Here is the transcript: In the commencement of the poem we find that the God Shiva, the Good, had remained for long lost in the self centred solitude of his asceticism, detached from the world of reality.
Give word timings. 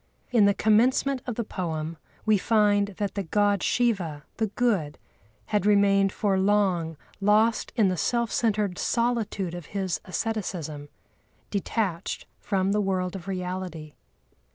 In 0.31 0.45
the 0.45 0.55
commencement 0.55 1.21
of 1.27 1.35
the 1.35 1.43
poem 1.43 1.95
we 2.25 2.39
find 2.39 2.87
that 2.97 3.13
the 3.13 3.21
God 3.21 3.61
Shiva, 3.61 4.23
the 4.37 4.47
Good, 4.47 4.97
had 5.45 5.63
remained 5.67 6.11
for 6.11 6.39
long 6.39 6.97
lost 7.19 7.71
in 7.75 7.89
the 7.89 7.97
self 7.97 8.31
centred 8.31 8.79
solitude 8.79 9.53
of 9.53 9.67
his 9.77 10.01
asceticism, 10.03 10.89
detached 11.51 12.25
from 12.39 12.71
the 12.71 12.81
world 12.81 13.15
of 13.15 13.27
reality. 13.27 13.93